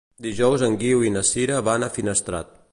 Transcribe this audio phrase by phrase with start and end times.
[0.27, 2.61] Dijous en Guiu i na Sira van a Finestrat.